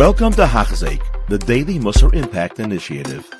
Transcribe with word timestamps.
Welcome 0.00 0.32
to 0.32 0.46
Hachzik, 0.46 1.02
the 1.28 1.36
Daily 1.36 1.78
Musar 1.78 2.14
Impact 2.14 2.58
Initiative. 2.58 3.30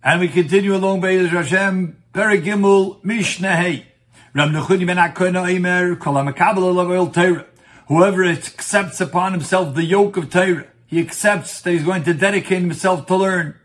And 0.00 0.20
we 0.20 0.28
continue 0.28 0.76
along 0.76 1.00
Be'ez 1.00 1.30
Hashem, 1.30 2.00
Perigimul 2.14 3.02
Mishnah 3.02 3.56
Hey. 3.56 3.88
Ram 4.32 4.52
Nechuni 4.52 4.86
ben 4.86 4.98
Akona 4.98 5.50
Eimer, 5.50 5.98
Kol 5.98 6.14
HaMakabel 6.14 6.58
Olav 6.58 7.12
Torah. 7.12 7.46
Whoever 7.88 8.24
accepts 8.24 9.00
upon 9.00 9.32
himself 9.32 9.74
the 9.74 9.82
yoke 9.82 10.16
of 10.16 10.30
Torah, 10.30 10.68
he 10.86 11.00
accepts 11.00 11.60
that 11.62 11.72
he's 11.72 11.82
going 11.82 12.04
to 12.04 12.14
dedicate 12.14 12.60
himself 12.60 13.06
to 13.06 13.16
learn. 13.16 13.56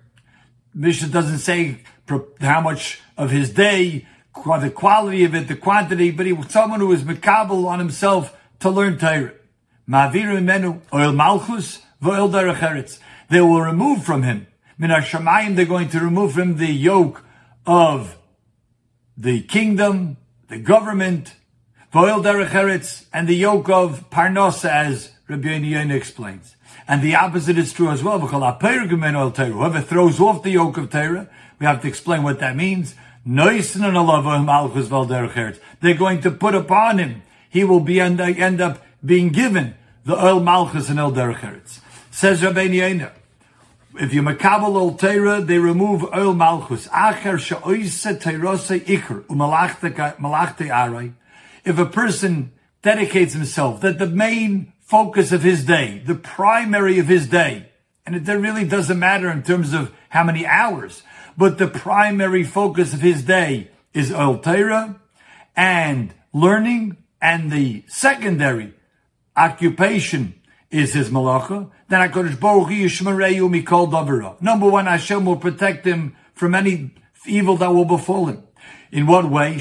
Mishnah 0.74 1.10
doesn't 1.10 1.38
say 1.38 1.84
how 2.40 2.62
much 2.62 3.00
of 3.16 3.30
his 3.30 3.52
day, 3.52 4.08
the 4.34 4.72
quality 4.74 5.24
of 5.24 5.36
it, 5.36 5.50
the 5.50 5.56
quantity, 5.56 6.10
but 6.10 6.26
he 6.26 6.36
someone 6.50 6.80
who 6.80 6.92
is 6.94 7.04
makabel 7.04 7.68
on 7.68 7.78
himself 7.78 8.36
to 8.62 8.72
learn 8.72 8.98
Torah. 8.98 9.34
Menu 9.88 10.82
oil 10.94 11.14
malchus 11.14 11.82
v'oil 12.04 13.00
They 13.30 13.42
will 13.42 13.62
remove 13.62 14.04
from 14.04 14.24
him. 14.24 14.48
Min 14.78 14.90
shamayim 14.92 15.56
they're 15.56 15.66
going 15.66 15.90
to 15.90 16.00
remove 16.00 16.34
from 16.34 16.42
him 16.52 16.58
the 16.58 16.68
yoke 16.68 17.24
of 17.66 18.18
the 19.18 19.42
kingdom, 19.42 20.18
the 20.50 20.60
government, 20.60 21.36
v'oil 21.94 22.22
derech 22.24 23.06
and 23.14 23.28
the 23.28 23.36
yoke 23.36 23.70
of 23.70 24.10
parnosa, 24.10 24.70
as 24.70 25.12
Rabbi 25.28 25.50
Yonah 25.50 25.96
explains. 25.96 26.56
And 26.88 27.02
the 27.02 27.16
opposite 27.16 27.58
is 27.58 27.74
true 27.74 27.90
as 27.90 28.04
well. 28.04 28.20
Whoever 28.20 29.82
throws 29.82 30.20
off 30.22 30.44
the 30.44 30.52
yoke 30.52 30.78
of 30.78 30.90
Torah, 30.90 31.30
we 31.60 31.66
have 31.66 31.82
to 31.82 31.88
explain 31.88 32.24
what 32.24 32.40
that 32.40 32.56
means. 32.56 32.96
They're 33.26 33.54
going 35.96 36.22
to 36.22 36.32
put 36.32 36.56
upon 36.56 36.98
him. 36.98 37.24
He 37.50 37.64
will 37.66 37.80
be 37.82 38.00
end, 38.00 38.22
end 38.22 38.62
up 38.62 38.82
being 39.08 39.30
given 39.30 39.76
the 40.06 40.16
oil 40.16 40.40
malchus 40.40 40.90
and 40.90 41.00
el 41.00 41.12
derech 41.12 41.80
Says 42.12 42.42
Rabbeinu 42.42 42.76
Yonah, 42.76 43.12
if 44.00 44.14
you 44.14 44.22
makabel 44.22 44.76
ol 44.76 44.96
Torah, 44.96 45.42
they 45.42 45.58
remove 45.58 46.04
oil 46.14 46.34
malchus. 46.34 46.88
Acher 46.90 47.40
she'oise 47.40 48.18
teirose 48.20 48.80
ikr 48.82 49.26
umalachte 49.26 50.70
aray. 50.70 51.14
If 51.64 51.80
a 51.80 51.86
person 51.86 52.52
dedicates 52.82 53.34
himself, 53.34 53.82
that 53.82 53.98
the 53.98 54.08
main 54.08 54.74
focus 54.82 55.32
of 55.32 55.44
his 55.44 55.66
day, 55.66 56.02
the 56.06 56.16
primary 56.16 57.00
of 57.00 57.08
his 57.08 57.28
day, 57.28 57.70
and 58.06 58.16
it 58.16 58.32
really 58.32 58.66
doesn't 58.66 59.00
matter 59.00 59.30
in 59.32 59.44
terms 59.44 59.74
of 59.74 59.94
how 60.10 60.24
many 60.24 60.46
hours, 60.46 61.04
but 61.38 61.58
the 61.58 61.68
primary 61.68 62.44
focus 62.44 62.94
of 62.94 63.02
his 63.02 63.24
day 63.24 63.70
is 63.94 64.14
oil 64.14 64.38
Torah 64.38 65.00
and 65.56 66.14
learning, 66.34 66.98
and 67.20 67.52
the 67.52 67.84
secondary 67.88 68.74
occupation 69.38 70.42
is 70.70 70.94
his 70.94 71.10
malacha, 71.10 71.70
then 71.88 72.10
HaKadosh 72.10 72.40
Baruch 72.40 72.70
Davira. 73.92 74.42
Number 74.42 74.70
one, 74.70 74.88
Hashem 74.88 75.26
will 75.26 75.38
protect 75.38 75.86
him 75.86 76.16
from 76.34 76.56
any 76.56 76.92
evil 77.26 77.56
that 77.58 77.74
will 77.74 77.86
befall 77.86 78.26
him. 78.26 78.44
In 78.92 79.06
what 79.06 79.30
way? 79.30 79.58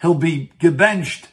He'll 0.00 0.14
be 0.14 0.52
gebenched 0.60 1.24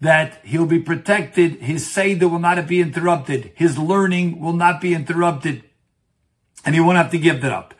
that 0.00 0.40
he'll 0.44 0.66
be 0.66 0.78
protected. 0.78 1.60
His 1.60 1.90
Seder 1.90 2.28
will 2.28 2.38
not 2.38 2.66
be 2.66 2.80
interrupted. 2.80 3.52
His 3.54 3.78
learning 3.78 4.40
will 4.40 4.52
not 4.52 4.80
be 4.80 4.94
interrupted. 4.94 5.64
And 6.64 6.74
he 6.74 6.80
won't 6.80 6.98
have 6.98 7.10
to 7.12 7.18
give 7.18 7.40
that 7.42 7.52
up. 7.52 7.74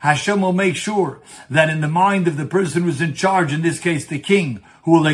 Hashem 0.00 0.40
will 0.40 0.52
make 0.52 0.76
sure 0.76 1.20
that 1.50 1.68
in 1.68 1.80
the 1.80 1.88
mind 1.88 2.28
of 2.28 2.36
the 2.36 2.46
person 2.46 2.82
who's 2.82 3.00
in 3.00 3.14
charge, 3.14 3.52
in 3.52 3.62
this 3.62 3.80
case 3.80 4.06
the 4.06 4.18
king, 4.18 4.62
who 4.84 4.92
will 4.92 5.06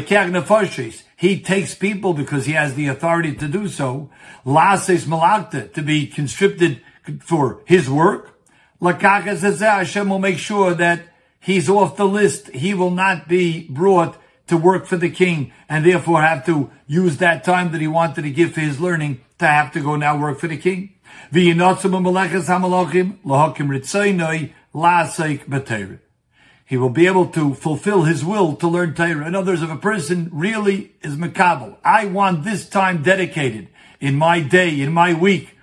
he 1.17 1.41
takes 1.41 1.75
people 1.75 2.15
because 2.15 2.47
he 2.47 2.53
has 2.53 2.75
the 2.75 2.87
authority 2.89 3.35
to 3.35 3.49
do 3.49 3.69
so, 3.69 4.11
lases 4.45 5.07
malakta, 5.07 5.73
to 5.73 5.83
be 5.83 6.07
conscripted 6.07 6.83
for 7.21 7.63
his 7.65 7.89
work. 7.89 8.39
Hashem 8.81 10.09
will 10.09 10.19
make 10.19 10.39
sure 10.39 10.75
that 10.75 11.03
he's 11.41 11.71
off 11.71 11.97
the 11.97 12.07
list. 12.07 12.51
He 12.51 12.75
will 12.75 12.91
not 12.91 13.29
be 13.29 13.67
brought 13.69 14.19
to 14.47 14.57
work 14.57 14.87
for 14.87 14.97
the 14.97 15.11
king 15.11 15.53
and 15.69 15.85
therefore 15.87 16.21
have 16.23 16.45
to 16.47 16.71
use 16.87 17.17
that 17.19 17.45
time 17.45 17.73
that 17.73 17.81
he 17.81 17.89
wanted 17.89 18.23
to 18.23 18.31
give 18.31 18.53
for 18.53 18.61
his 18.61 18.81
learning 18.81 19.21
to 19.39 19.47
have 19.47 19.73
to 19.73 19.81
go 19.81 19.97
now 19.97 20.17
work 20.19 20.39
for 20.39 20.49
the 20.49 20.59
king. 20.59 20.91
He 26.67 26.77
will 26.77 26.91
be 26.91 27.07
able 27.07 27.27
to 27.29 27.55
fulfill 27.55 28.03
his 28.03 28.25
will 28.25 28.57
to 28.57 28.67
learn 28.67 28.95
Torah. 28.95 29.27
In 29.27 29.35
other 29.35 29.53
words, 29.53 29.63
if 29.63 29.71
a 29.71 29.77
person 29.77 30.31
really 30.33 30.93
is 31.03 31.17
makabel, 31.17 31.77
I 31.85 32.07
want 32.07 32.43
this 32.43 32.69
time 32.69 33.03
dedicated 33.03 33.69
in 34.01 34.17
my 34.17 34.41
day, 34.41 34.81
in 34.81 34.93
my 34.93 35.15
week, 35.15 35.57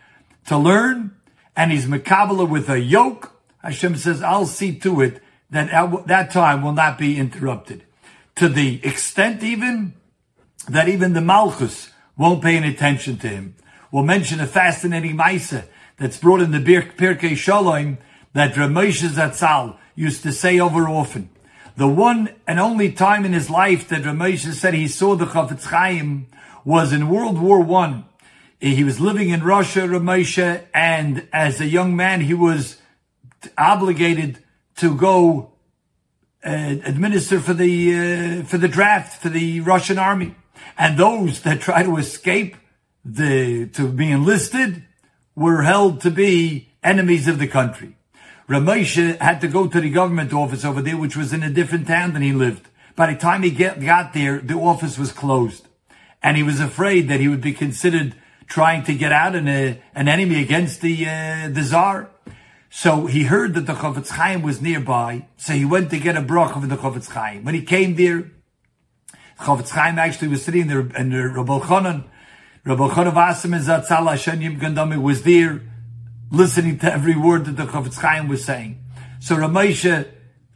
to 0.47 0.57
learn, 0.57 1.15
and 1.55 1.71
he's 1.71 1.87
makabel 1.87 2.47
with 2.47 2.69
a 2.69 2.79
yoke, 2.79 3.33
Hashem 3.61 3.97
says, 3.97 4.21
I'll 4.23 4.45
see 4.45 4.79
to 4.79 5.01
it 5.01 5.21
that 5.49 6.07
that 6.07 6.31
time 6.31 6.61
will 6.61 6.73
not 6.73 6.97
be 6.97 7.17
interrupted. 7.17 7.83
To 8.35 8.47
the 8.47 8.79
extent 8.83 9.43
even 9.43 9.93
that 10.69 10.87
even 10.87 11.13
the 11.13 11.21
Malchus 11.21 11.91
won't 12.17 12.41
pay 12.41 12.55
any 12.55 12.69
attention 12.69 13.17
to 13.17 13.27
him. 13.27 13.55
We'll 13.91 14.03
mention 14.03 14.39
a 14.39 14.47
fascinating 14.47 15.17
Maisa 15.17 15.65
that's 15.97 16.17
brought 16.17 16.41
in 16.41 16.51
the 16.51 16.59
Pirkei 16.59 17.35
Shalom 17.35 17.97
that 18.33 18.53
Ramosha 18.53 19.09
Zatzal 19.09 19.77
used 19.95 20.23
to 20.23 20.31
say 20.31 20.59
over 20.59 20.87
often. 20.87 21.29
The 21.77 21.87
one 21.87 22.29
and 22.47 22.59
only 22.59 22.91
time 22.91 23.25
in 23.25 23.33
his 23.33 23.49
life 23.49 23.87
that 23.89 24.03
Ramosha 24.03 24.53
said 24.53 24.73
he 24.73 24.87
saw 24.87 25.15
the 25.15 25.25
Chafetz 25.25 25.65
Chaim 25.65 26.27
was 26.65 26.93
in 26.93 27.09
World 27.09 27.39
War 27.39 27.61
One. 27.61 28.05
He 28.59 28.83
was 28.83 28.99
living 28.99 29.29
in 29.29 29.43
Russia, 29.43 29.81
Ramosha, 29.81 30.65
and 30.73 31.27
as 31.33 31.59
a 31.59 31.65
young 31.65 31.95
man, 31.95 32.21
he 32.21 32.33
was 32.33 32.77
obligated 33.57 34.39
to 34.77 34.95
go 34.95 35.53
uh, 36.45 36.49
administer 36.49 37.39
for 37.39 37.53
the 37.53 38.41
uh, 38.41 38.43
for 38.43 38.57
the 38.57 38.67
draft 38.67 39.21
for 39.21 39.29
the 39.29 39.61
Russian 39.61 39.97
army. 39.97 40.35
And 40.77 40.97
those 40.97 41.41
that 41.41 41.61
try 41.61 41.83
to 41.83 41.97
escape 41.97 42.55
the 43.03 43.67
to 43.69 43.87
be 43.87 44.11
enlisted 44.11 44.83
were 45.35 45.63
held 45.63 46.01
to 46.01 46.11
be 46.11 46.69
enemies 46.83 47.27
of 47.27 47.39
the 47.39 47.47
country. 47.47 47.95
Ramesha 48.47 49.17
had 49.19 49.41
to 49.41 49.47
go 49.47 49.67
to 49.67 49.81
the 49.81 49.89
government 49.89 50.33
office 50.33 50.65
over 50.65 50.81
there, 50.81 50.97
which 50.97 51.15
was 51.15 51.33
in 51.33 51.43
a 51.43 51.49
different 51.49 51.87
town 51.87 52.13
than 52.13 52.21
he 52.21 52.33
lived. 52.33 52.67
By 52.95 53.13
the 53.13 53.19
time 53.19 53.43
he 53.43 53.51
get, 53.51 53.79
got 53.81 54.13
there, 54.13 54.39
the 54.39 54.55
office 54.55 54.97
was 54.97 55.11
closed. 55.11 55.67
And 56.21 56.37
he 56.37 56.43
was 56.43 56.59
afraid 56.59 57.07
that 57.07 57.19
he 57.19 57.27
would 57.27 57.41
be 57.41 57.53
considered 57.53 58.15
trying 58.47 58.83
to 58.83 58.93
get 58.93 59.11
out 59.11 59.35
an, 59.35 59.47
uh, 59.47 59.75
an 59.95 60.07
enemy 60.07 60.41
against 60.41 60.81
the, 60.81 61.07
uh, 61.07 61.49
the 61.49 61.63
Tsar. 61.63 62.09
So 62.69 63.05
he 63.05 63.23
heard 63.23 63.53
that 63.55 63.65
the 63.65 63.73
Chofetz 63.73 64.09
Chaim 64.09 64.41
was 64.41 64.61
nearby, 64.61 65.27
so 65.37 65.53
he 65.53 65.65
went 65.65 65.89
to 65.89 65.99
get 65.99 66.15
a 66.15 66.21
brach 66.21 66.55
of 66.55 66.67
the 66.67 66.77
Chofetz 66.77 67.09
Chaim. 67.09 67.43
When 67.43 67.55
he 67.55 67.61
came 67.61 67.95
there, 67.95 68.31
Chofetz 69.39 69.69
Chaim 69.69 69.97
actually 69.97 70.29
was 70.29 70.43
sitting 70.43 70.67
there, 70.67 70.79
and 70.79 71.11
the 71.11 71.27
Rabbi 71.29 71.59
Chanan, 71.59 72.05
Rabbi 72.63 72.87
Chanan 72.89 73.13
Wasserman 73.15 73.61
Zatzal 73.61 74.09
Hashem 74.09 74.41
Yim 74.41 75.01
was 75.01 75.23
there, 75.23 75.61
listening 76.31 76.79
to 76.79 76.91
every 76.91 77.15
word 77.15 77.45
that 77.45 77.57
the 77.57 77.65
Chofetz 77.65 77.99
Chaim 77.99 78.27
was 78.27 78.43
saying. 78.43 78.81
So 79.19 79.35
Ramesha 79.35 80.07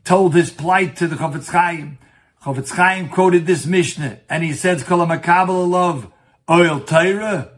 told 0.05 0.33
his 0.33 0.49
plight 0.49 0.95
to 0.97 1.07
the 1.07 1.17
Chofetz 1.17 1.51
Chaim. 1.51 1.99
Chofetz 2.41 2.71
Chaim 2.71 3.09
quoted 3.09 3.45
this 3.45 3.65
Mishnah, 3.65 4.19
and 4.29 4.43
he 4.43 4.53
says, 4.53 4.83
Kol 4.83 5.05
HaMakabel 5.05 5.69
love 5.69 6.11
oil 6.49 6.79
Torah, 6.79 7.51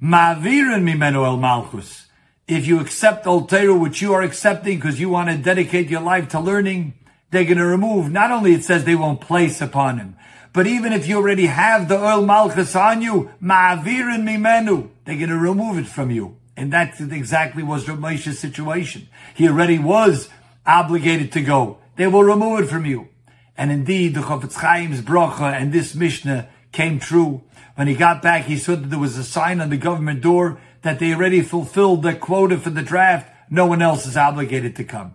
ma'avirin 0.00 0.84
mimenu 0.84 1.24
el 1.26 1.38
malchus. 1.38 2.06
If 2.46 2.66
you 2.66 2.80
accept 2.80 3.26
oil 3.26 3.46
Torah, 3.46 3.74
which 3.74 4.00
you 4.00 4.12
are 4.12 4.22
accepting 4.22 4.78
because 4.78 5.00
you 5.00 5.08
want 5.08 5.30
to 5.30 5.36
dedicate 5.36 5.88
your 5.88 6.02
life 6.02 6.28
to 6.30 6.40
learning, 6.40 6.94
they're 7.30 7.44
going 7.44 7.58
to 7.58 7.66
remove, 7.66 8.12
not 8.12 8.30
only 8.30 8.54
it 8.54 8.64
says 8.64 8.84
they 8.84 8.94
won't 8.94 9.20
place 9.20 9.60
upon 9.60 9.98
him, 9.98 10.16
but 10.52 10.66
even 10.66 10.92
if 10.92 11.06
you 11.06 11.16
already 11.16 11.46
have 11.46 11.88
the 11.88 11.98
oil 11.98 12.24
malchus 12.24 12.76
on 12.76 13.02
you, 13.02 13.30
ma'avirin 13.42 14.22
mimenu, 14.24 14.90
they're 15.04 15.16
going 15.16 15.30
to 15.30 15.38
remove 15.38 15.78
it 15.78 15.86
from 15.86 16.10
you. 16.10 16.39
And 16.56 16.72
that 16.72 17.00
exactly 17.00 17.62
was 17.62 17.86
Ramesha's 17.86 18.38
situation. 18.38 19.08
He 19.34 19.48
already 19.48 19.78
was 19.78 20.28
obligated 20.66 21.32
to 21.32 21.42
go. 21.42 21.78
They 21.96 22.06
will 22.06 22.24
remove 22.24 22.60
it 22.60 22.66
from 22.68 22.86
you. 22.86 23.08
And 23.56 23.70
indeed, 23.70 24.14
the 24.14 24.20
Chofetz 24.20 24.60
Chaim's 24.60 25.00
bracha 25.00 25.52
and 25.52 25.72
this 25.72 25.94
Mishnah 25.94 26.48
came 26.72 26.98
true. 26.98 27.42
When 27.74 27.88
he 27.88 27.94
got 27.94 28.22
back, 28.22 28.44
he 28.44 28.56
saw 28.56 28.74
that 28.74 28.90
there 28.90 28.98
was 28.98 29.16
a 29.16 29.24
sign 29.24 29.60
on 29.60 29.70
the 29.70 29.76
government 29.76 30.20
door 30.22 30.60
that 30.82 30.98
they 30.98 31.14
already 31.14 31.42
fulfilled 31.42 32.02
the 32.02 32.14
quota 32.14 32.58
for 32.58 32.70
the 32.70 32.82
draft. 32.82 33.30
No 33.50 33.66
one 33.66 33.82
else 33.82 34.06
is 34.06 34.16
obligated 34.16 34.76
to 34.76 34.84
come. 34.84 35.14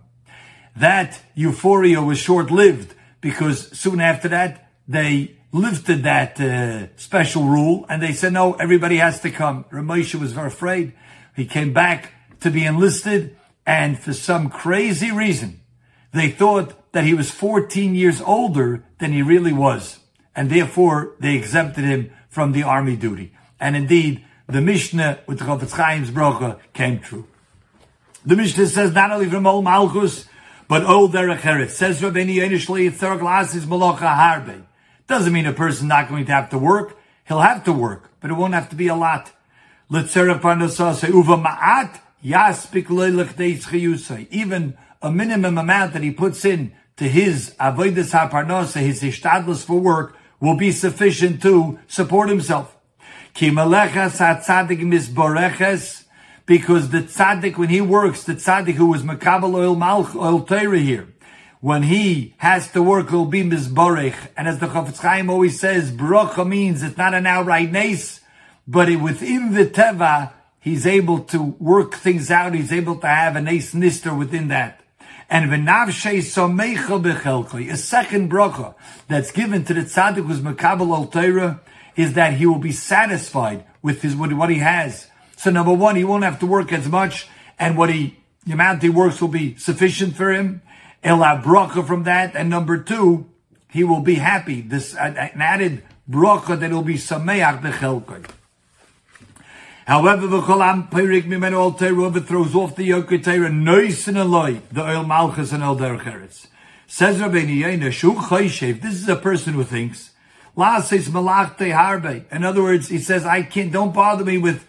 That 0.76 1.20
euphoria 1.34 2.02
was 2.02 2.18
short-lived 2.18 2.94
because 3.20 3.76
soon 3.76 4.00
after 4.00 4.28
that, 4.28 4.70
they 4.86 5.36
lifted 5.52 6.02
that 6.02 6.40
uh, 6.40 6.88
special 6.96 7.44
rule 7.44 7.86
and 7.88 8.02
they 8.02 8.12
said, 8.12 8.32
no, 8.32 8.52
everybody 8.54 8.96
has 8.96 9.20
to 9.20 9.30
come. 9.30 9.64
Ramesha 9.72 10.20
was 10.20 10.32
very 10.32 10.48
afraid. 10.48 10.92
He 11.36 11.46
came 11.46 11.72
back 11.72 12.12
to 12.40 12.50
be 12.50 12.64
enlisted, 12.64 13.36
and 13.64 13.98
for 13.98 14.12
some 14.12 14.48
crazy 14.50 15.12
reason, 15.12 15.60
they 16.12 16.30
thought 16.30 16.74
that 16.92 17.04
he 17.04 17.14
was 17.14 17.30
14 17.30 17.94
years 17.94 18.20
older 18.22 18.84
than 18.98 19.12
he 19.12 19.22
really 19.22 19.52
was. 19.52 20.00
and 20.36 20.50
therefore 20.50 21.14
they 21.18 21.34
exempted 21.34 21.84
him 21.84 22.12
from 22.28 22.52
the 22.52 22.62
army 22.62 22.94
duty. 22.94 23.32
And 23.58 23.74
indeed, 23.74 24.22
the 24.46 24.60
Mishnah 24.60 25.20
with 25.26 25.38
the 25.38 25.46
Chofetz 25.46 25.74
Chaim's 25.74 26.10
brocha 26.10 26.60
came 26.74 27.00
true. 27.00 27.26
The 28.26 28.36
Mishnah 28.36 28.66
says 28.66 28.92
not 28.92 29.10
only 29.10 29.30
from 29.30 29.46
Ol 29.46 29.62
Malchus, 29.62 30.26
but 30.68 30.84
Ol 30.84 31.08
Derech 31.08 31.40
Eretz. 31.40 31.70
Says 31.70 32.02
Rabbeinu 32.02 32.44
initially, 32.44 32.90
third 32.90 33.20
class 33.20 33.54
is 33.54 33.64
Malacha 33.64 34.14
Harbe. 34.14 34.66
Doesn't 35.06 35.32
mean 35.32 35.46
a 35.46 35.52
person 35.52 35.88
not 35.88 36.08
going 36.08 36.26
to 36.26 36.32
have 36.32 36.50
to 36.50 36.58
work. 36.58 36.98
He'll 37.26 37.40
have 37.40 37.64
to 37.64 37.72
work, 37.72 38.10
but 38.20 38.30
it 38.30 38.34
won't 38.34 38.54
have 38.54 38.68
to 38.70 38.76
be 38.76 38.88
a 38.88 38.94
lot. 38.94 39.32
Even 39.88 40.08
a 45.02 45.12
minimum 45.12 45.58
amount 45.58 45.92
that 45.92 46.02
he 46.02 46.10
puts 46.10 46.44
in 46.44 46.72
to 46.96 47.08
his 47.08 47.54
avodas 47.60 48.10
haparnasa, 48.10 48.80
his 48.80 49.02
ishtadlus 49.02 49.64
for 49.64 49.78
work, 49.78 50.16
will 50.40 50.56
be 50.56 50.72
sufficient 50.72 51.40
to 51.42 51.78
support 51.86 52.28
himself. 52.28 52.76
Because 53.34 53.54
the 56.90 57.02
tzaddik, 57.02 57.56
when 57.56 57.68
he 57.68 57.80
works, 57.80 58.24
the 58.24 58.34
tzaddik 58.34 58.74
who 58.74 58.86
was 58.86 59.02
makabel 59.02 59.54
oil 59.54 59.76
malch, 59.76 60.16
oil 60.16 60.42
Torah 60.42 60.78
here, 60.78 61.08
when 61.60 61.84
he 61.84 62.34
has 62.38 62.72
to 62.72 62.82
work, 62.82 63.10
he'll 63.10 63.24
be 63.24 63.42
mizborech. 63.42 64.16
And 64.36 64.48
as 64.48 64.58
the 64.58 64.66
Chofetz 64.66 65.00
Chaim 65.00 65.30
always 65.30 65.60
says, 65.60 65.92
bracha 65.92 66.44
means 66.46 66.82
it's 66.82 66.96
not 66.96 67.14
an 67.14 67.26
outright 67.26 67.70
nace, 67.72 68.20
but 68.66 68.88
it, 68.88 68.96
within 68.96 69.52
the 69.52 69.66
teva, 69.66 70.32
he's 70.60 70.86
able 70.86 71.20
to 71.20 71.42
work 71.58 71.94
things 71.94 72.30
out. 72.30 72.54
He's 72.54 72.72
able 72.72 72.96
to 72.96 73.06
have 73.06 73.36
a 73.36 73.40
nace 73.40 73.74
nister 73.74 74.16
within 74.16 74.48
that. 74.48 74.80
And 75.28 75.50
v'navshei 75.50 76.18
someicha 76.18 77.02
bechelkoi, 77.02 77.70
a 77.70 77.76
second 77.76 78.30
bracha 78.30 78.74
that's 79.08 79.30
given 79.30 79.64
to 79.64 79.74
the 79.74 79.82
tzaddik 79.82 80.26
who's 80.26 80.40
makabel 80.40 80.94
al 80.94 81.06
Torah, 81.06 81.60
is 81.96 82.14
that 82.14 82.34
he 82.34 82.46
will 82.46 82.58
be 82.58 82.72
satisfied 82.72 83.64
with 83.82 84.02
his 84.02 84.14
what 84.14 84.50
he 84.50 84.58
has. 84.58 85.08
So 85.36 85.50
number 85.50 85.72
one, 85.72 85.96
he 85.96 86.04
won't 86.04 86.24
have 86.24 86.38
to 86.40 86.46
work 86.46 86.72
as 86.72 86.88
much, 86.88 87.28
and 87.58 87.76
what 87.76 87.90
he 87.90 88.18
the 88.44 88.52
amount 88.52 88.82
he 88.82 88.88
works 88.88 89.20
will 89.20 89.28
be 89.28 89.56
sufficient 89.56 90.14
for 90.14 90.32
him. 90.32 90.62
He'll 91.02 91.22
have 91.22 91.44
bracha 91.44 91.86
from 91.86 92.04
that, 92.04 92.36
and 92.36 92.48
number 92.48 92.78
two, 92.78 93.28
he 93.68 93.82
will 93.82 94.00
be 94.00 94.14
happy. 94.14 94.60
This 94.60 94.94
an 94.94 95.16
added 95.16 95.82
bracha 96.08 96.58
that 96.60 96.70
will 96.70 96.82
be 96.82 96.94
sameach 96.94 97.60
bechelkoi. 97.62 98.30
However, 99.86 100.26
the 100.26 100.40
Cholam 100.40 100.90
Perik 100.90 101.26
Mimenu 101.26 101.52
Al 101.52 101.72
Teruah 101.72 102.26
throws 102.26 102.56
off 102.56 102.74
the 102.74 102.82
Yoke 102.82 103.10
Teira 103.10 103.52
Nois 103.52 104.08
and 104.08 104.18
Eloi, 104.18 104.60
the 104.72 104.82
Oil 104.82 105.04
Malchus 105.04 105.52
and 105.52 105.62
El 105.62 105.76
Derech 105.76 106.48
Says 106.88 107.18
Rabbeinu 107.18 107.56
Yonah, 107.56 107.92
Shu 107.92 108.14
Chayshev, 108.14 108.82
this 108.82 108.94
is 108.94 109.08
a 109.08 109.14
person 109.14 109.54
who 109.54 109.62
thinks, 109.62 110.10
La 110.56 110.80
says 110.80 111.08
Malach 111.08 111.56
Harbe. 111.58 112.24
In 112.32 112.42
other 112.42 112.64
words, 112.64 112.88
he 112.88 112.98
says, 112.98 113.24
I 113.24 113.44
can't, 113.44 113.72
don't 113.72 113.94
bother 113.94 114.24
me 114.24 114.38
with 114.38 114.66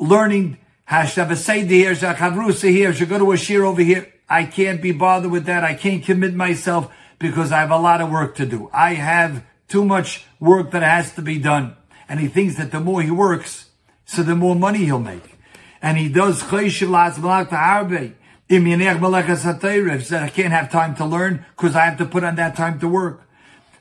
learning 0.00 0.58
Hashav 0.90 1.36
Seder 1.36 1.68
here, 1.68 1.92
Shachavrusa 1.92 2.68
here, 2.68 2.92
should 2.92 3.08
go 3.08 3.18
to 3.18 3.30
a 3.30 3.36
shiur 3.36 3.64
over 3.64 3.82
here. 3.82 4.12
I 4.28 4.42
can't 4.44 4.82
be 4.82 4.90
bothered 4.90 5.30
with 5.30 5.44
that. 5.44 5.62
I 5.62 5.74
can't 5.74 6.02
commit 6.02 6.34
myself 6.34 6.92
because 7.20 7.52
I 7.52 7.60
have 7.60 7.70
a 7.70 7.78
lot 7.78 8.00
of 8.00 8.10
work 8.10 8.34
to 8.36 8.46
do. 8.46 8.70
I 8.72 8.94
have 8.94 9.44
too 9.68 9.84
much 9.84 10.24
work 10.40 10.72
that 10.72 10.82
has 10.82 11.14
to 11.14 11.22
be 11.22 11.38
done. 11.38 11.76
And 12.08 12.18
he 12.18 12.26
thinks 12.26 12.56
that 12.56 12.72
the 12.72 12.80
more 12.80 13.02
he 13.02 13.10
works, 13.12 13.65
so 14.06 14.22
the 14.22 14.34
more 14.34 14.56
money 14.56 14.86
he'll 14.86 14.98
make. 14.98 15.36
And 15.82 15.98
he 15.98 16.08
does 16.08 16.42
Chayshim 16.44 16.88
Lats 16.88 17.14
Malach 17.14 17.50
Ta'arbe. 17.50 18.14
Im 18.48 18.64
Yenech 18.64 19.00
HaTeireh. 19.00 19.98
He 19.98 20.04
said, 20.04 20.22
I 20.22 20.28
can't 20.28 20.52
have 20.52 20.70
time 20.70 20.94
to 20.96 21.04
learn 21.04 21.44
because 21.56 21.74
I 21.74 21.84
have 21.84 21.98
to 21.98 22.06
put 22.06 22.22
on 22.22 22.36
that 22.36 22.56
time 22.56 22.78
to 22.78 22.88
work. 22.88 23.22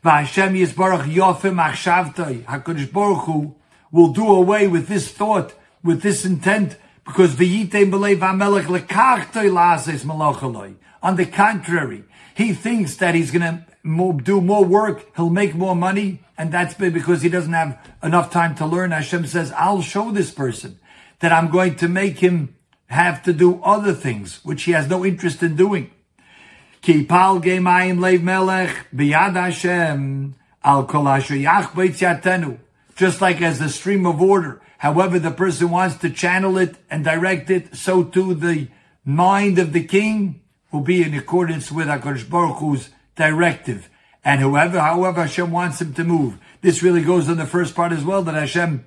V'Hashem 0.04 0.60
Yisbarach 0.60 1.04
Yofim 1.04 1.64
Achshavtai. 1.64 2.44
HaKadosh 2.46 2.92
Baruch 2.92 3.26
Hu 3.26 3.56
will 3.92 4.12
do 4.12 4.28
away 4.28 4.68
with 4.68 4.88
this 4.88 5.10
thought, 5.10 5.54
with 5.84 6.02
this 6.02 6.26
intent, 6.26 6.78
because 7.06 7.36
V'yitei 7.36 7.90
B'lei 7.90 8.18
V'Amelech 8.18 8.66
Lekachtoi 8.66 9.54
Lases 9.54 10.04
Malachaloi. 10.04 10.76
On 11.04 11.16
the 11.16 11.28
contrary, 11.28 12.04
he 12.34 12.54
thinks 12.54 12.96
that 12.96 13.14
he's 13.14 13.30
going 13.30 13.42
to 13.44 13.66
more, 13.86 14.14
do 14.14 14.42
more 14.42 14.66
work, 14.66 15.06
he'll 15.16 15.30
make 15.30 15.56
more 15.56 15.76
money, 15.76 16.22
and 16.38 16.52
that's 16.52 16.74
because 16.74 17.22
he 17.22 17.30
doesn't 17.30 17.54
have 17.54 17.80
enough 18.04 18.32
time 18.32 18.56
to 18.56 18.66
learn. 18.66 18.92
Hashem 18.92 19.28
says, 19.28 19.54
I'll 19.56 19.82
show 19.82 20.12
this 20.12 20.32
person 20.32 20.80
that 21.20 21.32
I'm 21.32 21.50
going 21.50 21.76
to 21.76 21.88
make 21.88 22.20
him 22.20 22.56
have 22.88 23.24
to 23.24 23.34
do 23.34 23.62
other 23.64 23.94
things, 23.94 24.44
which 24.44 24.64
he 24.64 24.72
has 24.72 24.90
no 24.90 25.06
interest 25.06 25.44
in 25.44 25.56
doing. 25.56 25.92
Melech 26.84 27.08
biyad 28.94 29.36
Hashem 29.36 30.36
al 30.64 30.86
kol 30.86 32.58
Just 32.96 33.22
like 33.22 33.42
as 33.42 33.60
the 33.60 33.70
stream 33.70 34.06
of 34.06 34.20
water, 34.20 34.62
however 34.80 35.20
the 35.20 35.32
person 35.32 35.70
wants 35.70 35.98
to 35.98 36.10
channel 36.10 36.58
it 36.58 36.76
and 36.90 37.04
direct 37.04 37.50
it, 37.50 37.76
so 37.76 38.04
too 38.04 38.36
the 38.36 38.68
mind 39.04 39.58
of 39.58 39.74
the 39.74 39.84
king 39.84 40.42
will 40.72 40.82
be 40.82 41.04
in 41.04 41.14
accordance 41.14 41.72
with 41.72 41.88
HaKadosh 41.88 42.30
Baruch 42.30 42.58
Hu's 42.58 42.90
directive. 43.16 43.90
And 44.24 44.42
whoever, 44.42 44.80
however 44.80 45.22
Hashem 45.22 45.52
wants 45.52 45.82
him 45.82 45.94
to 45.94 46.04
move. 46.04 46.38
This 46.62 46.82
really 46.82 47.04
goes 47.04 47.30
on 47.30 47.38
the 47.38 47.46
first 47.46 47.76
part 47.76 47.92
as 47.92 48.04
well, 48.04 48.24
that 48.24 48.36
Hashem 48.36 48.86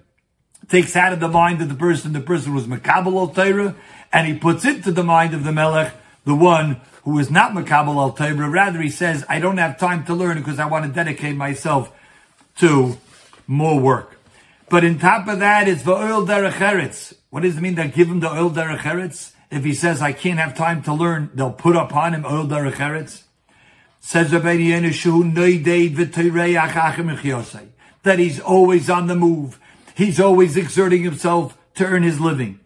takes 0.68 0.96
out 0.96 1.12
of 1.12 1.20
the 1.20 1.28
mind 1.28 1.62
of 1.62 1.68
the 1.68 1.74
person, 1.74 2.12
the 2.12 2.20
person 2.20 2.54
was 2.54 2.66
Makabal 2.66 3.14
al 3.14 3.28
Torah, 3.28 3.76
and 4.12 4.26
he 4.26 4.34
puts 4.34 4.64
into 4.64 4.90
the 4.90 5.04
mind 5.04 5.34
of 5.34 5.44
the 5.44 5.52
Melech, 5.52 5.94
the 6.24 6.34
one 6.34 6.80
who 7.04 7.18
is 7.18 7.30
not 7.30 7.52
Makabal 7.52 7.96
al 7.96 8.12
Torah. 8.12 8.50
Rather, 8.50 8.80
he 8.80 8.90
says, 8.90 9.24
I 9.28 9.38
don't 9.38 9.58
have 9.58 9.78
time 9.78 10.04
to 10.06 10.14
learn 10.14 10.38
because 10.38 10.58
I 10.58 10.66
want 10.66 10.84
to 10.86 10.92
dedicate 10.92 11.36
myself 11.36 11.92
to 12.58 12.98
more 13.46 13.78
work. 13.78 14.18
But 14.68 14.84
in 14.84 14.98
top 14.98 15.28
of 15.28 15.38
that, 15.38 15.68
it's 15.68 15.84
the 15.84 15.94
derech. 15.94 17.14
What 17.30 17.42
does 17.42 17.56
it 17.56 17.60
mean 17.60 17.76
that 17.76 17.94
give 17.94 18.08
him 18.08 18.20
the 18.20 18.30
oil 18.30 18.50
derech 18.50 18.80
eretz? 18.80 19.32
If 19.50 19.64
he 19.64 19.72
says, 19.72 20.02
I 20.02 20.12
can't 20.12 20.38
have 20.38 20.54
time 20.54 20.82
to 20.82 20.92
learn, 20.92 21.30
they'll 21.34 21.52
put 21.52 21.76
upon 21.76 22.12
him 22.12 22.26
oil 22.26 22.46
derech 22.46 22.74
eretz. 22.74 23.22
Says 24.08 24.30
that 24.30 24.42
he's 28.18 28.40
always 28.40 28.88
on 28.88 29.06
the 29.06 29.14
move. 29.14 29.60
He's 29.94 30.18
always 30.18 30.56
exerting 30.56 31.02
himself 31.02 31.58
to 31.74 31.84
earn 31.84 32.04
his 32.04 32.18
living. 32.18 32.58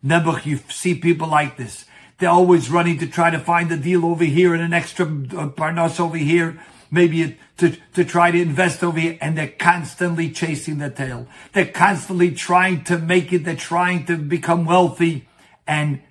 Never 0.00 0.40
you 0.44 0.60
see 0.68 0.94
people 0.94 1.26
like 1.26 1.56
this. 1.56 1.84
They're 2.18 2.30
always 2.30 2.70
running 2.70 2.98
to 2.98 3.08
try 3.08 3.30
to 3.30 3.40
find 3.40 3.72
a 3.72 3.76
deal 3.76 4.06
over 4.06 4.22
here 4.22 4.54
and 4.54 4.62
an 4.62 4.72
extra 4.72 5.04
uh, 5.04 5.48
parnas 5.48 5.98
over 5.98 6.16
here, 6.16 6.60
maybe 6.88 7.36
to, 7.56 7.76
to 7.94 8.04
try 8.04 8.30
to 8.30 8.40
invest 8.40 8.84
over 8.84 9.00
here, 9.00 9.18
and 9.20 9.36
they're 9.36 9.48
constantly 9.48 10.30
chasing 10.30 10.78
the 10.78 10.90
tail. 10.90 11.26
They're 11.54 11.66
constantly 11.66 12.30
trying 12.30 12.84
to 12.84 12.98
make 12.98 13.32
it. 13.32 13.44
They're 13.44 13.56
trying 13.56 14.06
to 14.06 14.16
become 14.16 14.64
wealthy, 14.64 15.26
and 15.66 16.02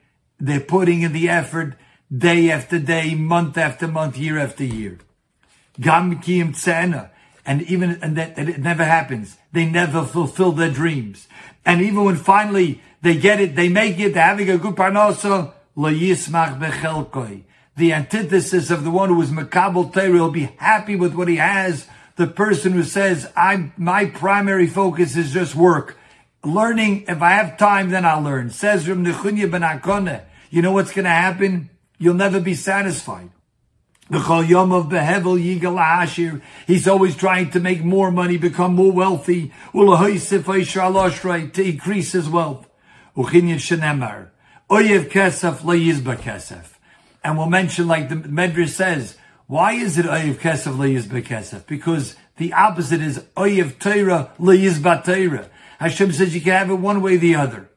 they're 0.41 0.59
putting 0.59 1.03
in 1.03 1.13
the 1.13 1.29
effort 1.29 1.77
day 2.15 2.51
after 2.51 2.79
day, 2.79 3.15
month 3.15 3.57
after 3.57 3.87
month, 3.87 4.17
year 4.17 4.37
after 4.37 4.63
year. 4.63 4.99
Gam 5.79 6.21
kiyim 6.21 6.53
tzena. 6.53 7.09
And 7.45 7.63
even, 7.63 7.97
and 8.01 8.17
that, 8.17 8.37
it 8.37 8.59
never 8.59 8.83
happens. 8.83 9.37
They 9.51 9.65
never 9.65 10.03
fulfill 10.03 10.51
their 10.51 10.69
dreams. 10.69 11.27
And 11.65 11.81
even 11.81 12.03
when 12.03 12.15
finally 12.15 12.81
they 13.01 13.17
get 13.17 13.39
it, 13.39 13.55
they 13.55 13.69
make 13.69 13.99
it, 13.99 14.13
they're 14.13 14.23
having 14.23 14.49
a 14.49 14.57
good 14.57 14.75
parnasa, 14.75 15.53
lo 15.75 15.91
yismach 15.91 16.59
bechelkoi. 16.59 17.43
The 17.77 17.93
antithesis 17.93 18.69
of 18.69 18.83
the 18.83 18.91
one 18.91 19.09
who 19.09 19.21
is 19.21 19.31
makabel 19.31 19.91
Torah 19.91 20.11
will 20.11 20.29
be 20.29 20.51
happy 20.57 20.95
with 20.95 21.15
what 21.15 21.27
he 21.27 21.37
has. 21.37 21.87
The 22.17 22.27
person 22.27 22.73
who 22.73 22.83
says, 22.83 23.31
I'm, 23.35 23.73
my 23.77 24.05
primary 24.05 24.67
focus 24.67 25.15
is 25.15 25.33
just 25.33 25.55
work. 25.55 25.97
Learning, 26.43 27.05
if 27.07 27.21
I 27.21 27.31
have 27.31 27.57
time, 27.57 27.89
then 27.89 28.05
I'll 28.05 28.21
learn. 28.21 28.49
Says 28.49 28.87
Ram 28.87 29.05
Nechunya 29.05 29.49
ben. 29.49 30.21
You 30.49 30.61
know 30.61 30.73
what's 30.73 30.91
going 30.91 31.05
to 31.05 31.09
happen? 31.09 31.69
You'll 32.01 32.15
never 32.15 32.39
be 32.39 32.55
satisfied. 32.55 33.29
He's 34.09 34.31
always 36.87 37.15
trying 37.15 37.51
to 37.51 37.59
make 37.59 37.83
more 37.83 38.09
money, 38.11 38.37
become 38.37 38.73
more 38.73 38.91
wealthy. 38.91 39.51
To 39.73 41.61
increase 41.63 42.11
his 42.11 42.27
wealth. 42.27 42.67
And 43.15 43.27
we'll 47.37 47.49
mention, 47.49 47.87
like 47.87 48.09
the 48.09 48.15
Medrash 48.15 48.69
says, 48.69 49.15
why 49.45 49.73
is 49.73 49.99
it 49.99 50.07
Oyev 50.07 50.39
Kesef 50.39 50.75
Leyizba 50.75 51.23
Kesef? 51.23 51.67
Because 51.67 52.15
the 52.37 52.53
opposite 52.53 53.01
is 53.01 53.19
Oyev 53.37 53.77
Torah 53.77 54.31
Leyizba 54.39 55.05
Torah. 55.05 55.51
Hashem 55.79 56.11
says 56.13 56.33
you 56.33 56.41
can 56.41 56.53
have 56.53 56.71
it 56.71 56.75
one 56.75 57.01
way 57.01 57.15
or 57.15 57.19
the 57.19 57.35
other. 57.35 57.67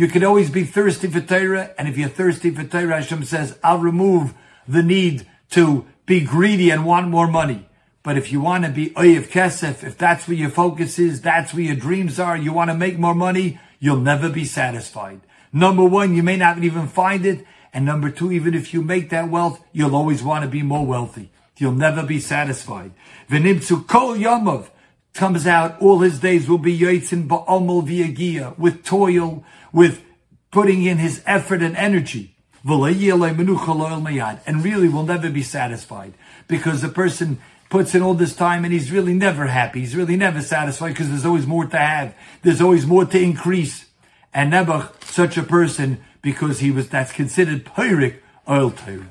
You 0.00 0.08
can 0.08 0.24
always 0.24 0.48
be 0.48 0.64
thirsty 0.64 1.08
for 1.08 1.20
Torah, 1.20 1.74
and 1.76 1.86
if 1.86 1.98
you're 1.98 2.08
thirsty 2.08 2.48
for 2.48 2.64
Torah, 2.64 3.02
Hashem 3.02 3.22
says, 3.24 3.58
I'll 3.62 3.76
remove 3.76 4.32
the 4.66 4.82
need 4.82 5.26
to 5.50 5.84
be 6.06 6.22
greedy 6.24 6.70
and 6.70 6.86
want 6.86 7.08
more 7.08 7.26
money. 7.26 7.68
But 8.02 8.16
if 8.16 8.32
you 8.32 8.40
want 8.40 8.64
to 8.64 8.70
be 8.70 8.92
Oyev 8.92 9.28
Kesef, 9.28 9.84
if 9.84 9.98
that's 9.98 10.26
where 10.26 10.38
your 10.38 10.48
focus 10.48 10.98
is, 10.98 11.20
that's 11.20 11.52
where 11.52 11.64
your 11.64 11.76
dreams 11.76 12.18
are, 12.18 12.34
you 12.34 12.50
want 12.50 12.70
to 12.70 12.74
make 12.74 12.98
more 12.98 13.14
money, 13.14 13.60
you'll 13.78 14.00
never 14.00 14.30
be 14.30 14.46
satisfied. 14.46 15.20
Number 15.52 15.84
one, 15.84 16.14
you 16.14 16.22
may 16.22 16.38
not 16.38 16.64
even 16.64 16.88
find 16.88 17.26
it. 17.26 17.44
And 17.74 17.84
number 17.84 18.08
two, 18.08 18.32
even 18.32 18.54
if 18.54 18.72
you 18.72 18.80
make 18.80 19.10
that 19.10 19.28
wealth, 19.28 19.62
you'll 19.70 19.94
always 19.94 20.22
want 20.22 20.44
to 20.44 20.50
be 20.50 20.62
more 20.62 20.86
wealthy. 20.86 21.30
You'll 21.58 21.72
never 21.72 22.04
be 22.04 22.20
satisfied. 22.20 22.92
V'nimtzu 23.28 23.86
kol 23.86 24.16
yomov 24.16 24.70
comes 25.14 25.46
out, 25.46 25.80
all 25.80 26.00
his 26.00 26.20
days 26.20 26.48
will 26.48 26.58
be 26.58 26.78
yoitzin 26.78 27.26
ba'omol 27.26 27.86
v'yagia, 27.86 28.56
with 28.58 28.84
toil, 28.84 29.44
with 29.72 30.04
putting 30.50 30.84
in 30.84 30.98
his 30.98 31.22
effort 31.26 31.62
and 31.62 31.76
energy. 31.76 32.34
And 32.62 34.64
really 34.64 34.88
will 34.88 35.04
never 35.04 35.30
be 35.30 35.42
satisfied 35.42 36.12
because 36.46 36.82
the 36.82 36.90
person 36.90 37.38
puts 37.70 37.94
in 37.94 38.02
all 38.02 38.14
this 38.14 38.36
time 38.36 38.64
and 38.64 38.72
he's 38.72 38.92
really 38.92 39.14
never 39.14 39.46
happy. 39.46 39.80
He's 39.80 39.96
really 39.96 40.16
never 40.16 40.42
satisfied 40.42 40.90
because 40.90 41.08
there's 41.08 41.24
always 41.24 41.46
more 41.46 41.64
to 41.64 41.78
have. 41.78 42.14
There's 42.42 42.60
always 42.60 42.86
more 42.86 43.06
to 43.06 43.18
increase. 43.18 43.86
And 44.34 44.50
never 44.50 44.90
such 45.00 45.38
a 45.38 45.42
person 45.42 46.04
because 46.20 46.60
he 46.60 46.70
was, 46.70 46.90
that's 46.90 47.12
considered 47.12 47.64
Pyrik 47.64 48.16
oil 48.48 48.72
Torah. 48.72 49.10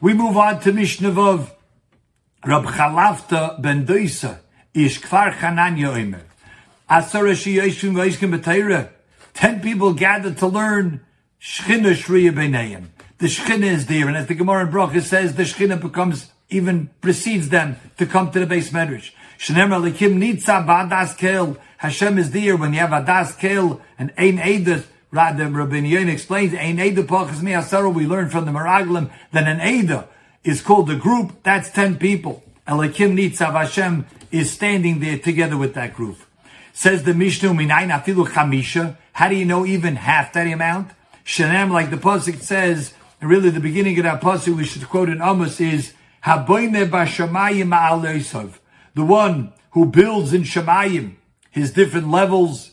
We 0.00 0.12
move 0.12 0.36
on 0.36 0.60
to 0.60 0.72
Mishnah 0.72 1.12
Vav. 1.12 1.50
Rab 2.44 2.64
Chalafta 2.64 3.60
ben 3.60 3.86
Doisa 3.86 4.40
ish 4.74 5.00
kfar 5.00 5.32
chananya 5.34 5.92
oimer. 5.92 6.22
Asara 6.88 7.32
shiyashim 7.32 7.92
vayishkim 7.94 8.38
b'Torah. 8.38 8.90
Ten 9.34 9.60
people 9.60 9.94
gathered 9.94 10.38
to 10.38 10.46
learn 10.46 11.00
Shchina 11.40 11.94
Shriya 11.94 12.32
Beinayim. 12.32 12.88
The 13.18 13.26
Shchina 13.26 13.64
is 13.64 13.86
there, 13.86 14.08
and 14.08 14.16
as 14.16 14.26
the 14.26 14.34
Gemara 14.34 14.66
in 14.66 14.72
Bracha 14.72 15.00
says, 15.00 15.34
the 15.34 15.44
Shchina 15.44 15.80
becomes, 15.80 16.30
even 16.50 16.90
precedes 17.00 17.48
them 17.48 17.76
to 17.96 18.04
come 18.04 18.30
to 18.32 18.44
the 18.44 18.46
beis 18.46 18.70
medrash. 18.70 19.12
Shnemer 19.38 19.80
Alikim 19.80 20.18
Nitza 20.18 20.66
Ba'adas 20.66 21.16
Kel. 21.16 21.56
Hashem 21.78 22.18
is 22.18 22.30
there 22.32 22.56
when 22.58 22.74
you 22.74 22.80
have 22.80 22.90
Adas 22.90 23.38
Kel 23.38 23.80
and 23.98 24.12
Ein 24.18 24.36
Eidah. 24.36 24.84
Rabbi 25.12 25.44
Rabbi 25.44 25.78
explains, 25.78 26.52
Ein 26.52 26.76
Eidah 26.76 27.06
Pachas 27.06 27.40
Mi 27.40 27.52
Asara, 27.52 27.92
we 27.92 28.06
learn 28.06 28.28
from 28.28 28.44
the 28.44 28.52
Meraglim 28.52 29.10
that 29.32 29.48
an 29.48 29.60
Eidah 29.60 30.06
is 30.44 30.60
called 30.60 30.88
the 30.88 30.96
group, 30.96 31.42
that's 31.42 31.70
ten 31.70 31.96
people. 31.96 32.42
Elikim 32.68 33.16
Nitzav 33.16 33.52
Hashem 33.52 34.04
is 34.30 34.50
standing 34.50 35.00
there 35.00 35.18
together 35.18 35.56
with 35.56 35.74
that 35.74 35.94
group. 35.94 36.18
Says 36.72 37.02
the 37.02 37.14
Mishnah, 37.14 37.50
Minayin 37.50 37.90
Afilu 37.90 38.26
Chamisha. 38.26 38.96
How 39.12 39.28
do 39.28 39.34
you 39.34 39.44
know 39.44 39.66
even 39.66 39.96
half 39.96 40.32
that 40.32 40.46
amount? 40.46 40.92
Shanem, 41.24 41.70
like 41.70 41.90
the 41.90 41.96
Pasuk 41.96 42.40
says, 42.40 42.94
and 43.20 43.28
really 43.28 43.50
the 43.50 43.60
beginning 43.60 43.98
of 43.98 44.04
that 44.04 44.20
Pasuk 44.20 44.56
we 44.56 44.64
should 44.64 44.88
quote 44.88 45.08
in 45.08 45.20
Amos 45.20 45.60
is, 45.60 45.92
Haboine 46.24 46.88
Bashamayim 46.88 47.68
Ma'al 47.68 48.54
The 48.94 49.04
one 49.04 49.52
who 49.72 49.86
builds 49.86 50.32
in 50.32 50.42
Shemayim, 50.42 51.16
his 51.50 51.72
different 51.72 52.10
levels, 52.10 52.72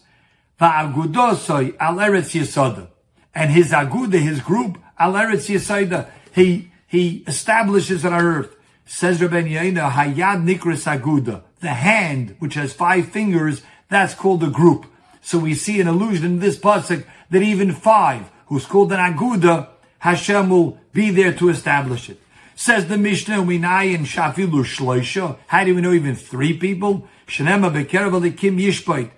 Va'agudosoi 0.59 1.75
Al 1.79 1.95
Eretz. 1.95 2.87
And 3.35 3.51
his 3.51 3.71
aguda, 3.71 4.19
his 4.19 4.39
group, 4.39 4.79
Al 4.97 5.13
Eretz 5.13 6.07
he, 6.33 6.71
he 6.87 7.23
establishes 7.27 8.05
on 8.05 8.13
our 8.13 8.23
earth. 8.23 8.55
Says 8.85 9.21
Rabbi 9.21 9.41
Yaina, 9.41 9.91
Hayad 9.91 10.45
Nikras 10.45 10.87
Aguda. 10.87 11.43
The 11.59 11.69
hand, 11.69 12.35
which 12.39 12.53
has 12.53 12.73
five 12.73 13.09
fingers, 13.09 13.61
that's 13.89 14.13
called 14.13 14.43
a 14.43 14.49
group. 14.49 14.85
So 15.21 15.39
we 15.39 15.55
see 15.55 15.81
an 15.81 15.87
allusion 15.87 16.25
in 16.25 16.39
this 16.39 16.57
pasuk 16.57 17.05
that 17.31 17.41
even 17.41 17.73
five, 17.73 18.29
who's 18.47 18.65
called 18.65 18.91
an 18.93 18.99
aguda, 18.99 19.69
Hashem 19.99 20.49
will 20.49 20.79
be 20.93 21.09
there 21.11 21.33
to 21.33 21.49
establish 21.49 22.09
it. 22.09 22.19
Says 22.55 22.87
the 22.87 22.97
Mishnah, 22.97 23.37
Minayin 23.37 24.05
Shafilu 24.05 24.63
Shloisha. 24.63 25.37
How 25.47 25.63
do 25.63 25.75
we 25.75 25.81
know 25.81 25.93
even 25.93 26.15
three 26.15 26.57
people? 26.57 27.07
Shanema 27.27 27.71
Bekerav 27.71 28.37
Kim 28.37 28.57
Yishbait. 28.57 29.11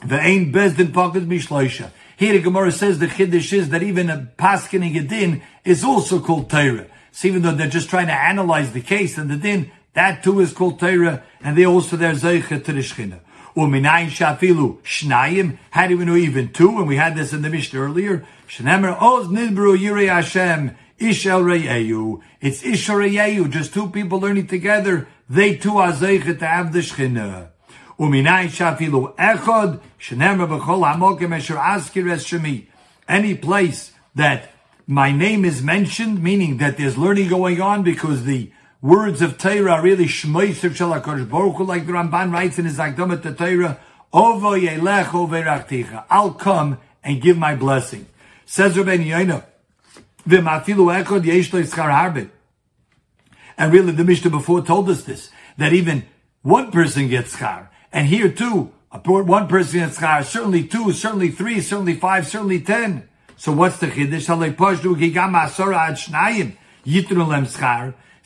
Ve'ain 0.00 0.52
Bezdin 0.52 0.92
Pakat 0.92 1.26
Mishloisha. 1.26 1.90
Here 2.16 2.32
the 2.32 2.40
Gemara 2.40 2.70
says 2.70 2.98
the 2.98 3.06
Chiddush 3.06 3.52
is 3.52 3.70
that 3.70 3.82
even 3.82 4.08
a 4.08 4.30
Paskin 4.38 4.84
and 4.96 5.08
Din 5.08 5.42
is 5.64 5.82
also 5.82 6.20
called 6.20 6.48
Torah. 6.48 6.86
So 7.10 7.28
even 7.28 7.42
though 7.42 7.52
they're 7.52 7.68
just 7.68 7.90
trying 7.90 8.06
to 8.06 8.12
analyze 8.12 8.72
the 8.72 8.80
case 8.80 9.18
and 9.18 9.30
the 9.30 9.36
Din, 9.36 9.72
that 9.94 10.22
too 10.22 10.40
is 10.40 10.52
called 10.52 10.78
Torah, 10.78 11.22
and 11.42 11.56
they 11.56 11.64
also 11.64 11.96
their 11.96 12.12
Zeicha 12.12 12.62
to 12.64 12.72
the 12.72 12.80
Shechina. 12.80 13.20
Uminayin 13.56 14.08
shafilu 14.08 14.78
shnayim. 14.82 15.58
How 15.70 15.86
do 15.86 15.96
we 15.96 16.04
know 16.04 16.16
even 16.16 16.52
two? 16.52 16.78
And 16.78 16.88
we 16.88 16.96
had 16.96 17.16
this 17.16 17.32
in 17.32 17.42
the 17.42 17.50
Mishnah 17.50 17.78
earlier. 17.78 18.26
Shnemer 18.48 19.00
oz 19.00 19.28
nidbru 19.28 19.78
yirei 19.78 20.08
Hashem 20.08 20.76
ishel 20.98 21.44
reyeyu. 21.44 22.20
It's 22.40 22.62
ishel 22.62 23.08
reyeyu. 23.08 23.48
Just 23.48 23.72
two 23.72 23.90
people 23.90 24.18
learning 24.18 24.48
together. 24.48 25.06
They 25.30 25.54
too 25.54 25.78
are 25.78 25.92
zeichet 25.92 26.40
to 26.40 26.46
have 26.46 26.72
the 26.72 26.80
shchina. 26.80 27.50
Uminayin 27.96 28.48
shafilu 28.48 29.14
echod 29.14 29.80
shnemer 30.00 30.48
b'chol 30.48 30.92
hamokim 30.92 31.32
esher 31.36 31.54
askir 31.54 32.10
es 32.10 32.24
shemi. 32.24 32.66
Any 33.06 33.36
place 33.36 33.92
that 34.16 34.50
my 34.88 35.12
name 35.12 35.44
is 35.44 35.62
mentioned, 35.62 36.20
meaning 36.20 36.56
that 36.56 36.76
there's 36.76 36.98
learning 36.98 37.28
going 37.28 37.60
on 37.60 37.84
because 37.84 38.24
the 38.24 38.50
words 38.84 39.22
of 39.22 39.38
Torah 39.38 39.80
really 39.80 40.04
shmoisav 40.04 40.76
shel 40.76 40.90
HaKadosh 40.90 41.30
Baruch 41.30 41.58
like 41.60 41.86
the 41.86 41.92
Ramban 41.92 42.30
writes 42.30 42.58
in 42.58 42.66
his 42.66 42.76
Akdamat 42.76 43.22
to 43.22 43.32
Torah, 43.32 43.80
Ovo 44.12 44.50
yelech 44.50 45.06
overachticha. 45.06 46.04
I'll 46.10 46.34
come 46.34 46.76
and 47.02 47.22
give 47.22 47.38
my 47.38 47.54
blessing. 47.54 48.06
Says 48.44 48.76
Rabbi 48.76 48.98
Yoina, 48.98 49.42
v'mafilu 50.28 51.02
echod 51.02 51.24
yesh 51.24 51.50
lo 51.50 51.62
harbit. 51.62 52.28
And 53.56 53.72
really 53.72 53.92
the 53.92 54.04
Mishnah 54.04 54.30
before 54.30 54.60
told 54.60 54.90
us 54.90 55.04
this, 55.04 55.30
that 55.56 55.72
even 55.72 56.04
one 56.42 56.70
person 56.70 57.08
gets 57.08 57.36
schar. 57.36 57.68
And 57.90 58.06
here 58.06 58.30
too, 58.30 58.70
one 58.90 59.48
person 59.48 59.80
gets 59.80 59.98
schar, 59.98 60.22
certainly 60.24 60.62
two, 60.62 60.92
certainly 60.92 61.30
three, 61.30 61.62
certainly 61.62 61.94
five, 61.94 62.26
certainly 62.26 62.60
ten. 62.60 63.08
So 63.38 63.50
what's 63.50 63.78
the 63.78 63.86
chiddush? 63.86 64.28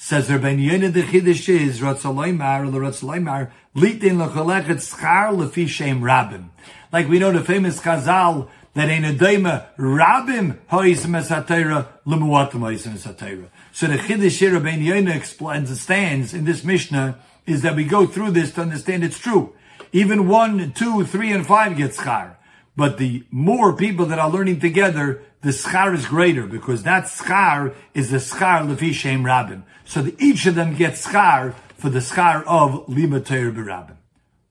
Says 0.01 0.29
Rabbeinu 0.29 0.63
Yonah 0.63 0.91
the 0.91 1.03
Chiddush 1.03 1.49
is 1.49 1.81
Ratzaloymar 1.81 2.73
or 2.73 2.81
Ratzaloymar 2.81 3.51
Litin 3.75 4.25
Lecholechet 4.25 4.77
Schar 4.77 5.37
Lefi 5.37 5.67
Shem 5.67 6.03
Rabim. 6.03 6.51
Like 6.93 7.09
we 7.09 7.19
know 7.19 7.33
the 7.33 7.43
famous 7.43 7.81
Chazal 7.81 8.49
that 8.75 8.89
in 8.91 9.05
a 9.05 9.13
daima 9.13 9.67
Rabim 9.77 10.57
Hoisem 10.71 11.21
Esatera 11.21 11.89
Lemuatim 12.07 12.61
Hoisem 12.61 12.93
Esatera. 12.93 13.49
So 13.73 13.89
the 13.89 13.97
Chiddush 13.97 14.39
here 14.39 14.53
Rabbeinu 14.53 14.85
Yonah 14.85 15.17
explains, 15.17 15.69
understands 15.69 16.33
in 16.33 16.45
this 16.45 16.63
Mishnah 16.63 17.19
is 17.45 17.63
that 17.63 17.75
we 17.75 17.83
go 17.83 18.07
through 18.07 18.31
this 18.31 18.53
to 18.53 18.61
understand 18.61 19.03
it's 19.03 19.19
true. 19.19 19.53
Even 19.91 20.29
one, 20.29 20.71
two, 20.75 21.05
three, 21.07 21.33
and 21.33 21.45
five 21.45 21.77
get 21.77 21.91
schar. 21.91 22.37
But 22.79 22.99
the 22.99 23.25
more 23.33 23.73
people 23.73 24.07
that 24.07 24.21
are 24.21 24.31
learning 24.31 24.61
together, 24.61 25.21
the 25.41 25.51
schar 25.51 25.93
is 25.97 26.07
greater 26.07 26.47
because 26.47 26.85
that 26.85 27.07
schar 27.07 27.75
is 27.93 28.13
the 28.13 28.19
schar 28.19 28.61
lefi 28.69 28.93
rabim. 29.25 29.65
So 29.85 30.01
that 30.03 30.23
each 30.23 30.47
of 30.47 30.55
them 30.55 30.77
gets 30.77 31.05
schar 31.05 31.57
for 31.77 31.91
the 31.91 31.99
schar 31.99 32.45
of 32.47 32.87
limater 32.87 33.53
berabim. 33.53 33.97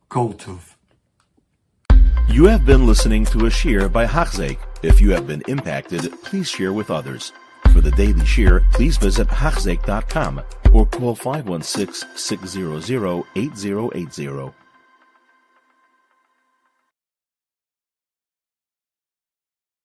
Kol 0.10 0.34
tuv. 0.34 0.76
You 2.28 2.48
have 2.48 2.66
been 2.66 2.86
listening 2.86 3.24
to 3.28 3.46
a 3.46 3.50
shiur 3.50 3.90
by 3.90 4.06
Hachzeik. 4.06 4.60
If 4.84 5.00
you 5.00 5.12
have 5.12 5.26
been 5.26 5.44
impacted, 5.48 6.12
please 6.22 6.50
share 6.50 6.74
with 6.74 6.92
others. 6.92 7.32
For 7.72 7.80
the 7.80 7.92
daily 7.92 8.26
shiur, 8.34 8.70
please 8.74 8.98
visit 8.98 9.30
Hachzeik.com 9.30 10.42
or 10.74 10.86
call 10.86 11.16
516 11.16 12.10
600 12.18 13.24
8080. 13.38 14.67